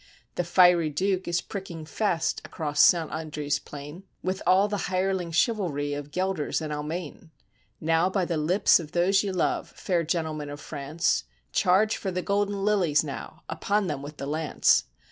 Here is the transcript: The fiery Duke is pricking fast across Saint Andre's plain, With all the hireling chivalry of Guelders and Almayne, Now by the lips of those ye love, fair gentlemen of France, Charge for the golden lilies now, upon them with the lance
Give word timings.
The 0.33 0.43
fiery 0.43 0.89
Duke 0.89 1.27
is 1.27 1.41
pricking 1.41 1.85
fast 1.85 2.41
across 2.43 2.79
Saint 2.81 3.11
Andre's 3.11 3.59
plain, 3.59 4.01
With 4.23 4.41
all 4.47 4.67
the 4.67 4.87
hireling 4.89 5.29
chivalry 5.29 5.93
of 5.93 6.09
Guelders 6.09 6.59
and 6.59 6.73
Almayne, 6.73 7.29
Now 7.79 8.09
by 8.09 8.25
the 8.25 8.35
lips 8.37 8.79
of 8.79 8.93
those 8.93 9.23
ye 9.23 9.31
love, 9.31 9.69
fair 9.69 10.01
gentlemen 10.03 10.49
of 10.49 10.59
France, 10.59 11.25
Charge 11.51 11.97
for 11.97 12.09
the 12.09 12.23
golden 12.23 12.65
lilies 12.65 13.03
now, 13.03 13.43
upon 13.47 13.85
them 13.85 14.01
with 14.01 14.17
the 14.17 14.25
lance 14.25 14.85